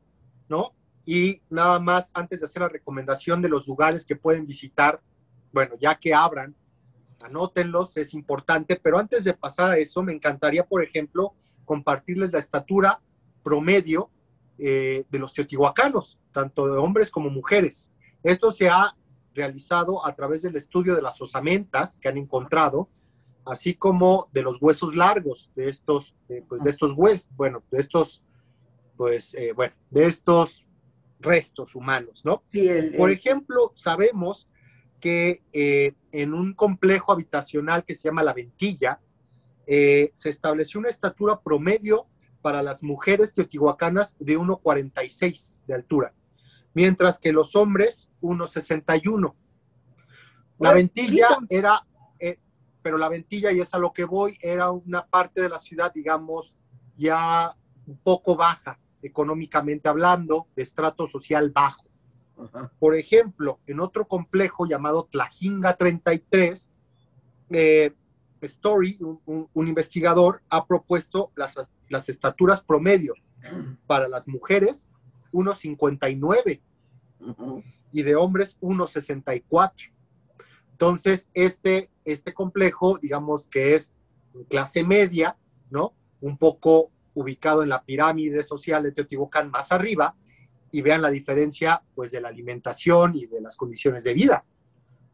[0.49, 0.75] ¿no?
[1.05, 5.01] Y nada más, antes de hacer la recomendación de los lugares que pueden visitar,
[5.53, 6.55] bueno, ya que abran,
[7.23, 12.39] anótenlos, es importante, pero antes de pasar a eso, me encantaría, por ejemplo, compartirles la
[12.39, 13.01] estatura
[13.43, 14.11] promedio
[14.59, 17.91] eh, de los teotihuacanos, tanto de hombres como mujeres.
[18.23, 18.97] Esto se ha
[19.35, 22.89] realizado a través del estudio de las osamentas que han encontrado,
[23.45, 26.15] así como de los huesos largos de estos,
[26.49, 28.23] pues de estos huesos, bueno, de estos,
[28.97, 30.65] pues, eh, bueno, de estos
[31.21, 32.43] restos humanos, ¿no?
[32.51, 34.49] Sí, el- Por ejemplo, sabemos
[35.01, 39.01] que eh, en un complejo habitacional que se llama La Ventilla,
[39.67, 42.07] eh, se estableció una estatura promedio
[42.41, 46.15] para las mujeres teotihuacanas de 1,46 de altura,
[46.77, 49.35] mientras que los hombres 1,61.
[50.59, 51.87] La Ventilla era,
[52.19, 52.39] eh,
[52.83, 55.91] pero la Ventilla, y es a lo que voy, era una parte de la ciudad,
[55.95, 56.55] digamos,
[56.99, 57.57] ya
[57.87, 61.87] un poco baja, económicamente hablando, de estrato social bajo.
[62.39, 62.71] Ajá.
[62.79, 66.71] Por ejemplo, en otro complejo llamado Tlajinga 33,
[67.51, 67.95] eh,
[68.43, 71.55] Story, un, un- un investigador, ha propuesto las,
[71.89, 73.15] las estaturas promedio
[73.87, 74.91] para las mujeres
[75.33, 76.61] 1,59
[77.21, 77.63] Ujú.
[77.93, 79.93] y de hombres 1,64.
[80.73, 83.93] Entonces, este, este complejo, digamos que es
[84.51, 85.37] clase media,
[85.71, 85.95] ¿no?
[86.21, 90.15] Un poco ubicado en la pirámide social de Teotihuacán más arriba,
[90.71, 94.45] y vean la diferencia, pues, de la alimentación y de las condiciones de vida,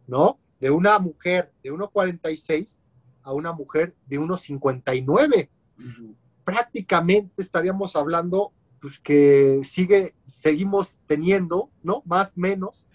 [0.08, 0.40] ¿no?
[0.58, 2.80] De una mujer de 1,46
[3.22, 5.48] a una mujer de 1,59
[5.78, 6.16] Ujú.
[6.44, 8.52] prácticamente estaríamos hablando
[8.82, 12.02] pues que sigue, seguimos teniendo, ¿no?
[12.04, 12.88] Más menos,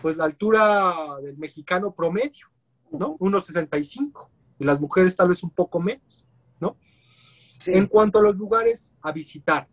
[0.00, 2.46] pues la altura del mexicano promedio,
[2.90, 3.18] ¿no?
[3.18, 6.24] 1,65 y las mujeres tal vez un poco menos.
[7.58, 7.72] Sí.
[7.72, 9.66] En cuanto a los lugares a visitar,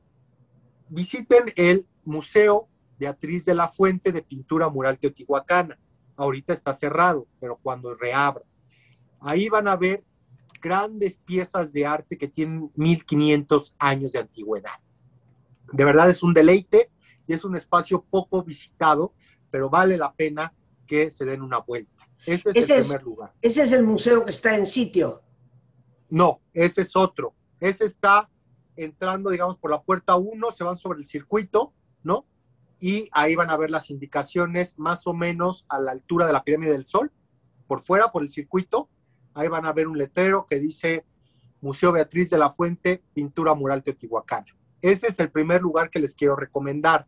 [0.88, 5.78] visiten el Museo Beatriz de la Fuente de Pintura Mural Teotihuacana.
[6.16, 8.44] Ahorita está cerrado, pero cuando reabra.
[9.20, 10.02] Ahí van a ver
[10.62, 14.80] grandes piezas de arte que tienen 1500 años de antigüedad.
[15.74, 16.90] De verdad es un deleite
[17.28, 19.14] y es un espacio poco visitado,
[19.52, 20.54] pero vale la pena
[20.88, 22.08] que se den una vuelta.
[22.26, 23.34] Ese es Ese el es- primer lugar.
[23.42, 25.22] Ese es el museo que está en sitio.
[26.10, 27.34] No, ese es otro.
[27.60, 28.30] Ese está
[28.76, 32.26] entrando, digamos, por la puerta 1, se van sobre el circuito, ¿no?
[32.80, 36.44] Y ahí van a ver las indicaciones más o menos a la altura de la
[36.44, 37.12] pirámide del Sol,
[37.68, 38.90] por fuera, por el circuito.
[39.34, 41.06] Ahí van a ver un letrero que dice
[41.62, 44.48] Museo Beatriz de la Fuente, Pintura Mural Teotihuacana.
[44.84, 47.08] Ese es el primer lugar que les quiero recomendar.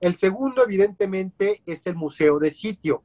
[0.00, 3.04] El segundo, evidentemente, es el Museo de Sitio,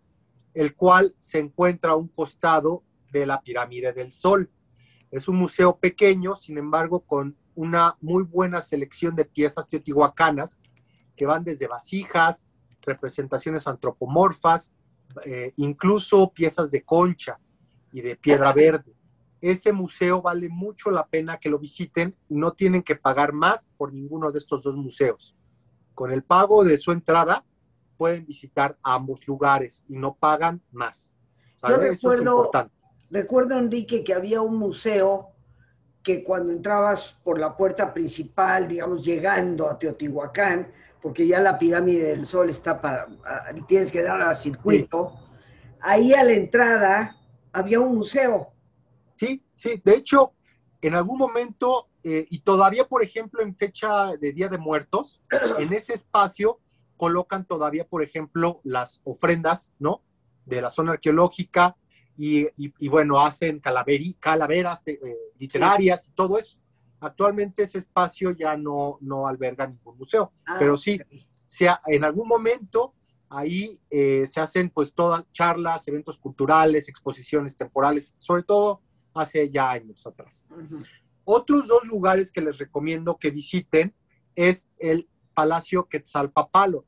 [0.54, 4.50] el cual se encuentra a un costado de la pirámide del Sol.
[5.12, 10.62] Es un museo pequeño, sin embargo, con una muy buena selección de piezas teotihuacanas
[11.18, 12.48] que van desde vasijas,
[12.84, 14.72] representaciones antropomorfas,
[15.26, 17.38] eh, incluso piezas de concha
[17.92, 18.96] y de piedra verde.
[19.42, 23.70] Ese museo vale mucho la pena que lo visiten y no tienen que pagar más
[23.78, 25.36] por ninguno de estos dos museos.
[25.96, 27.44] Con el pago de su entrada
[27.98, 31.14] pueden visitar ambos lugares y no pagan más.
[31.64, 32.80] Eso es recuerdo- importante.
[33.10, 35.28] Recuerdo, Enrique, que había un museo
[36.02, 40.72] que cuando entrabas por la puerta principal, digamos, llegando a Teotihuacán,
[41.02, 43.08] porque ya la pirámide del Sol está para,
[43.68, 45.14] tienes que dar al circuito,
[45.82, 47.18] ahí a la entrada
[47.52, 48.54] había un museo.
[49.62, 49.82] Sí.
[49.84, 50.34] De hecho,
[50.82, 55.22] en algún momento, eh, y todavía, por ejemplo, en fecha de Día de Muertos,
[55.60, 56.60] en ese espacio
[56.98, 60.02] colocan todavía, por ejemplo, las ofrendas, ¿no?
[60.46, 61.76] De la zona arqueológica
[62.18, 65.00] y, y- y, bueno, hacen calaveri- calaveras eh,
[65.38, 66.58] literarias y todo eso.
[67.00, 71.00] Actualmente ese espacio ya no, no alberga ningún museo, Ah, pero sí,
[71.48, 72.94] sea, en algún momento
[73.30, 78.82] ahí eh, se hacen pues todas charlas, eventos culturales, exposiciones temporales, sobre todo
[79.14, 80.46] hace ya años atrás.
[81.24, 83.94] Otros dos lugares que les recomiendo que visiten
[84.36, 86.86] es el Palacio Quetzalpapalo,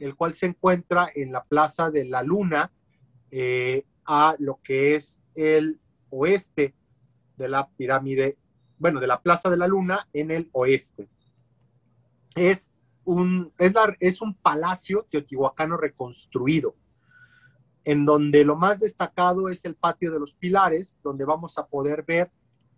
[0.00, 2.72] el cual se encuentra en la Plaza de la Luna,
[3.30, 6.74] eh, a lo que es el oeste
[7.36, 8.38] de la pirámide,
[8.78, 11.08] bueno, de la Plaza de la Luna en el oeste.
[12.34, 12.72] Es
[13.04, 16.74] un, es la- es un palacio teotihuacano reconstruido,
[17.86, 22.02] en donde lo más destacado es el patio de los pilares, donde vamos a poder
[22.02, 22.32] ver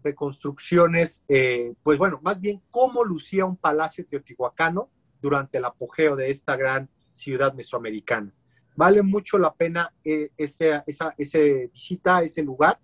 [0.04, 4.90] reconstrucciones, eh, pues bueno, más bien cómo lucía un palacio teotihuacano
[5.20, 8.34] durante el apogeo de esta gran ciudad mesoamericana.
[8.76, 12.78] Vale mucho la pena eh, ese, esa ese visita a ese lugar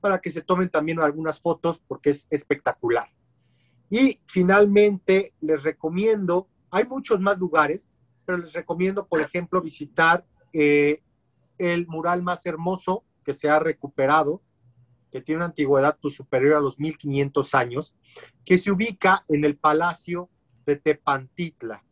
[0.00, 3.10] para que se tomen también algunas fotos porque es espectacular.
[3.90, 7.90] Y finalmente les recomiendo, hay muchos más lugares,
[8.24, 10.24] pero les recomiendo, por ejemplo, visitar
[10.54, 11.02] eh,
[11.58, 14.42] el mural más hermoso que se ha recuperado,
[15.10, 17.94] que tiene una antigüedad pues, superior a los 1500 años,
[18.44, 20.28] que se ubica en el Palacio
[20.64, 21.84] de Tepantitla.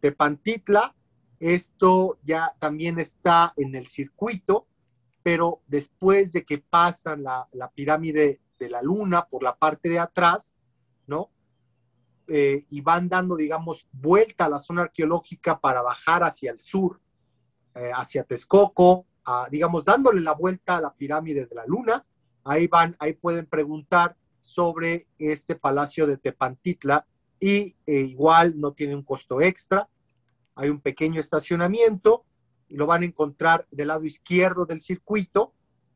[0.00, 0.94] Tepantitla,
[1.38, 4.66] esto ya también está en el circuito,
[5.22, 9.98] pero después de que pasan la, la pirámide de la luna por la parte de
[9.98, 10.56] atrás,
[11.06, 11.30] ¿no?
[12.30, 17.00] eh, y van dando, digamos, vuelta a la zona arqueológica para bajar hacia el sur,
[17.74, 19.06] eh, hacia Texcoco,
[19.50, 22.04] digamos, dándole la vuelta a la pirámide de la luna.
[22.42, 27.06] Ahí van, ahí pueden preguntar sobre este palacio de Tepantitla
[27.38, 29.88] y eh, igual no tiene un costo extra.
[30.54, 32.24] Hay un pequeño estacionamiento
[32.68, 35.54] y lo van a encontrar del lado izquierdo del circuito.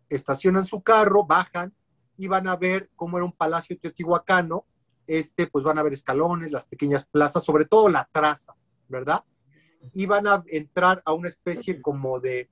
[0.08, 1.74] Estacionan su carro, bajan
[2.16, 4.64] y van a ver cómo era un palacio teotihuacano.
[5.06, 8.54] Este, pues van a ver escalones, las pequeñas plazas, sobre todo la traza,
[8.88, 9.22] ¿verdad?
[9.92, 12.50] Y van a entrar a una especie como de,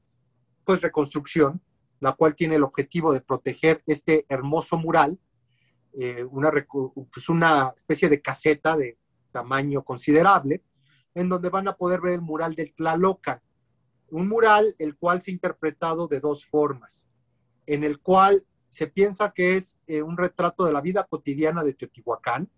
[0.64, 1.60] pues, reconstrucción,
[2.00, 5.18] la cual tiene el objetivo de proteger este hermoso mural
[5.94, 6.50] eh, una,
[7.12, 8.96] pues una especie de caseta de
[9.30, 10.62] tamaño considerable,
[11.14, 13.40] en donde van a poder ver el mural del Tlalocan.
[14.10, 17.06] Un mural el cual se ha interpretado de dos formas,
[17.66, 21.74] en el cual se piensa que es eh, un retrato de la vida cotidiana de
[21.74, 22.48] Teotihuacán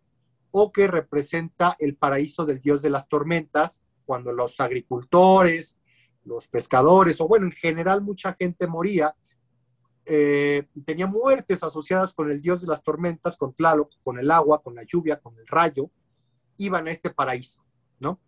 [0.53, 5.79] o que representa el paraíso del dios de las tormentas, cuando los agricultores,
[6.25, 9.15] los pescadores, o bueno, en general mucha gente moría
[10.07, 14.31] eh, y tenía muertes asociadas con el dios de las tormentas, con Tlaloc, con el
[14.31, 15.91] agua, con la lluvia, con el rayo,
[16.59, 17.65] iban a este paraíso,
[17.99, 18.21] ¿no?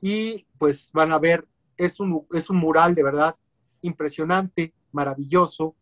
[0.00, 1.46] Y pues van a ver,
[1.76, 3.36] es un, es un mural de verdad
[3.80, 5.76] impresionante, maravilloso,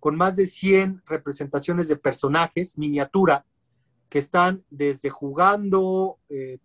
[0.00, 3.44] con más de 100 representaciones de personajes, miniatura,
[4.08, 6.58] que están desde jugando eh,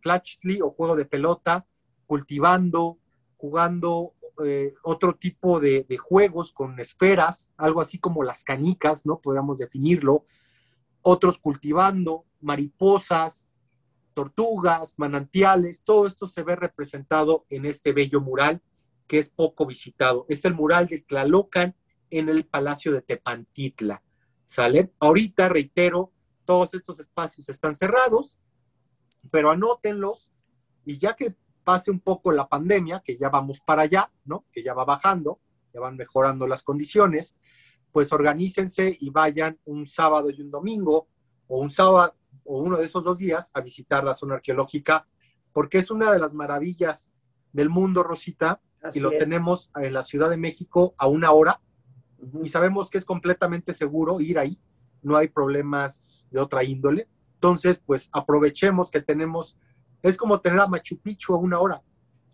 [0.61, 1.65] o juego de pelota,
[2.05, 2.97] cultivando,
[3.37, 9.19] jugando eh, otro tipo de, juegos con esferas, algo así como las canicas, ¿no?
[9.19, 10.25] Podríamos definirlo.
[11.01, 13.49] Otros cultivando, mariposas,
[14.13, 18.61] tortugas, manantiales, todo esto se ve representado en este bello mural
[19.07, 20.25] que es poco visitado.
[20.29, 21.75] Es el mural de Tlalocan
[22.09, 24.01] en el Palacio de Tepantitla.
[24.45, 24.91] ¿Sale?
[24.99, 26.11] Ahorita, reitero,
[26.45, 28.37] todos estos espacios están cerrados,
[29.31, 30.31] pero anótenlos
[30.85, 34.45] y ya que pase un poco la pandemia, que ya vamos para allá, ¿no?
[34.51, 35.39] Que ya va bajando,
[35.73, 37.35] ya van mejorando las condiciones,
[37.91, 41.07] pues organícense y vayan un sábado y un domingo,
[41.47, 45.07] o un sábado, o uno de esos dos días, a visitar la zona arqueológica,
[45.51, 47.11] porque es una de las maravillas
[47.51, 48.61] del mundo, Rosita,
[48.93, 51.61] y lo tenemos en la Ciudad de México a una hora,
[52.41, 54.59] y sabemos que es completamente seguro ir ahí,
[55.01, 57.07] no hay problemas de otra índole.
[57.35, 59.57] Entonces, pues aprovechemos que tenemos
[60.03, 61.81] es como tener a Machu Picchu a una hora,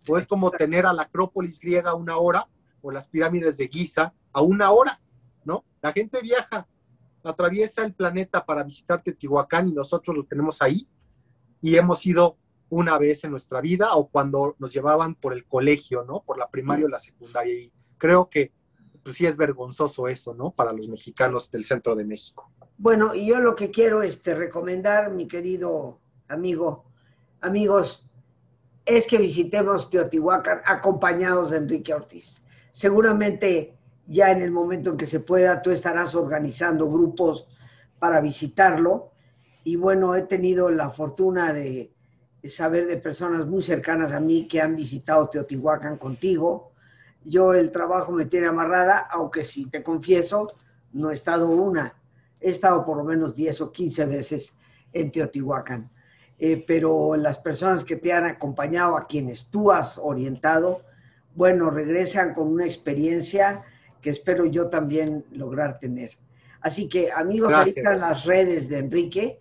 [0.08, 2.48] o es como tener a la Acrópolis griega a una hora,
[2.82, 5.00] o las pirámides de Giza a una hora,
[5.44, 5.64] ¿no?
[5.80, 6.66] La gente viaja,
[7.22, 10.88] atraviesa el planeta para visitar Teotihuacán y nosotros lo tenemos ahí
[11.60, 12.38] y hemos ido
[12.70, 16.22] una vez en nuestra vida o cuando nos llevaban por el colegio, ¿no?
[16.22, 17.54] Por la primaria o la secundaria.
[17.54, 18.52] Y creo que
[19.02, 20.50] pues sí es vergonzoso eso, ¿no?
[20.50, 22.50] Para los mexicanos del centro de México.
[22.78, 26.89] Bueno, y yo lo que quiero es este, recomendar, mi querido amigo
[27.40, 28.06] amigos,
[28.86, 32.42] es que visitemos Teotihuacán acompañados de Enrique Ortiz.
[32.70, 33.76] Seguramente
[34.06, 37.46] ya en el momento en que se pueda, tú estarás organizando grupos
[37.98, 39.12] para visitarlo.
[39.62, 41.92] Y bueno, he tenido la fortuna de,
[42.44, 46.72] saber de personas muy cercanas a mí que han visitado Teotihuacán contigo.
[47.22, 50.48] Yo el trabajo me tiene amarrada, aunque si te confieso,
[50.92, 51.94] no he estado una,
[52.40, 54.54] he estado por lo menos 10 o 15 veces
[54.92, 55.90] en Teotihuacán.
[56.42, 60.80] Eh, pero las personas que te han acompañado, a quienes tú has orientado,
[61.34, 63.62] bueno, regresan con una experiencia
[64.00, 66.12] que espero yo también lograr tener.
[66.62, 69.38] Así que amigos, ahí están las redes de Enrique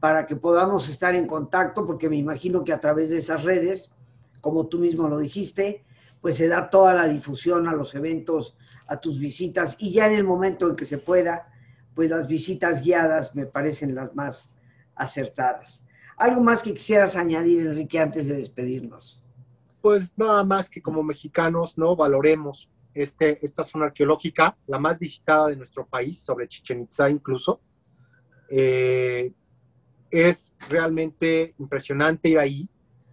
[0.00, 3.92] para que podamos estar en contacto, porque me imagino que a través de esas redes,
[4.40, 5.84] como tú mismo lo dijiste,
[6.20, 8.56] pues se da toda la difusión a los eventos,
[8.88, 11.48] a tus visitas, y ya en el momento en que se pueda,
[11.94, 14.52] pues las visitas guiadas me parecen las más
[14.96, 15.84] acertadas.
[16.20, 19.18] ¿Algo más que quisieras añadir, Enrique, antes de despedirnos?
[19.80, 21.96] Pues nada más que como mexicanos, ¿no?
[21.96, 27.62] Valoremos este, esta zona arqueológica, la más visitada de nuestro país, sobre Chichen Itza incluso.
[28.50, 29.32] Eh,
[30.10, 32.68] es realmente impresionante ir ahí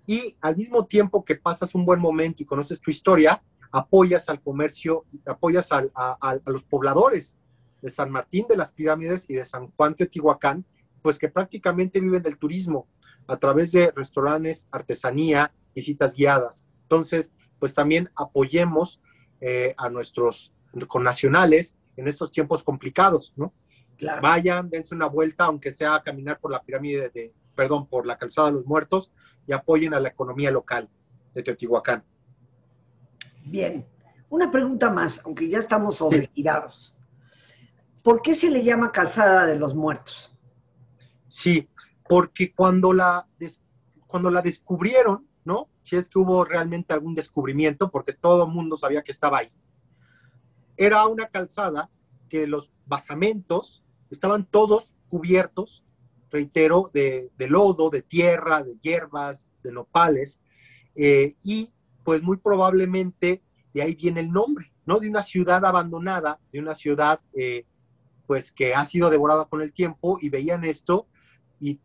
[0.06, 3.42] y al mismo tiempo que pasas un buen momento y conoces tu historia,
[3.72, 7.38] apoyas al comercio, apoyas a, a, los pobladores
[7.82, 10.66] de San Martín de las Pirámides y de San Juan Teotihuacán,
[11.02, 12.86] pues que prácticamente viven del turismo
[13.28, 16.68] a través de restaurantes, artesanía, visitas guiadas.
[16.84, 19.02] Entonces, pues también apoyemos
[19.42, 20.54] eh, a nuestros
[20.88, 23.54] connacionales en estos tiempos complicados, ¿no?
[24.22, 28.18] Vayan, dense una vuelta, aunque sea a caminar por la pirámide de, perdón, por la
[28.18, 29.12] calzada de los muertos
[29.48, 30.88] y apoyen a la economía local
[31.34, 32.04] de Teotihuacán.
[33.44, 33.88] Bien,
[34.30, 36.96] una pregunta más, aunque ya estamos sobregirados.
[38.04, 40.36] ¿Por qué se le llama calzada de los muertos?
[41.28, 41.68] Sí,
[42.08, 43.28] porque cuando la,
[44.08, 45.70] cuando la descubrieron, ¿no?
[45.84, 49.52] Si es que hubo realmente algún descubrimiento, porque todo el mundo sabía que estaba ahí.
[50.76, 51.90] Era una calzada
[52.30, 55.84] que los basamentos estaban todos cubiertos,
[56.30, 60.42] reitero, de, lodo, de tierra, de hierbas, de nopales,
[60.96, 61.72] eh, y
[62.04, 63.42] pues muy probablemente
[63.74, 65.00] de ahí viene el nombre, ¿no?
[65.00, 67.66] De una ciudad abandonada, de una ciudad eh,
[68.26, 71.08] pues que ha sido devorada con el tiempo y veían esto
[71.60, 71.80] y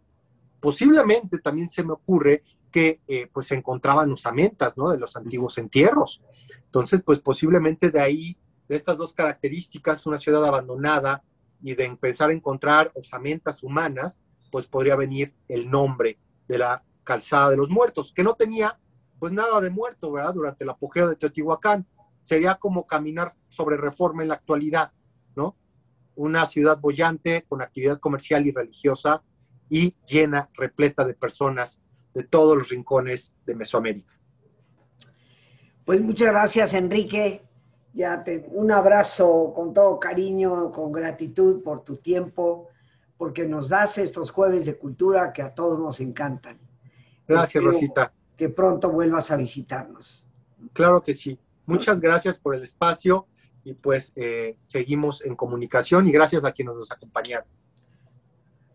[0.62, 4.90] posiblemente también se me ocurre que eh, pues se encontraban osamentas, ¿no?
[4.90, 6.22] De los antiguos entierros.
[6.64, 8.38] Entonces, pues posiblemente de ahí,
[8.68, 11.24] de estas dos características, una ciudad abandonada
[11.60, 14.20] y de empezar a encontrar osamentas humanas,
[14.52, 18.78] pues podría venir el nombre de la calzada de los muertos, que no tenía
[19.18, 20.34] pues nada de muerto, ¿verdad?
[20.34, 21.86] Durante el apogeo de Teotihuacán.
[22.22, 24.92] Sería como caminar sobre reforma en la actualidad,
[25.34, 25.56] ¿no?
[26.14, 29.24] Una ciudad bollante con actividad comercial y religiosa
[29.72, 31.80] y llena, repleta de personas
[32.12, 34.12] de todos los rincones de Mesoamérica.
[35.86, 37.40] Pues muchas gracias, Enrique.
[37.94, 42.68] Ya te, un abrazo con todo cariño, con gratitud por tu tiempo,
[43.16, 46.58] porque nos das estos jueves de cultura que a todos nos encantan.
[47.26, 48.12] Gracias, Rosita.
[48.36, 50.26] Que pronto vuelvas a visitarnos.
[50.74, 51.38] Claro que sí.
[51.64, 53.26] Muchas gracias por el espacio
[53.64, 57.48] y pues eh, seguimos en comunicación y gracias a quienes nos acompañaron.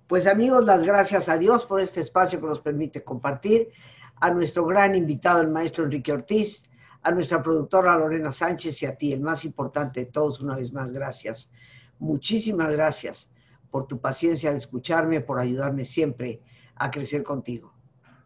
[0.07, 3.73] Pues amigos, las gracias a Dios por este espacio que nos permite compartir,
[4.15, 6.69] a nuestro gran invitado, el maestro Enrique Ortiz,
[7.03, 10.71] a nuestra productora Lorena Sánchez y a ti, el más importante de todos, una vez
[10.71, 11.51] más, gracias.
[11.99, 13.29] Muchísimas gracias
[13.69, 16.41] por tu paciencia al escucharme, por ayudarme siempre
[16.75, 17.73] a crecer contigo.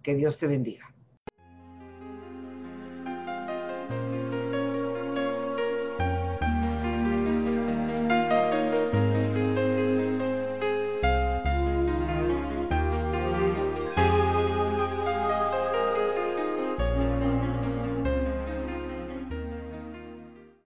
[0.03, 0.90] Que Dios te bendiga.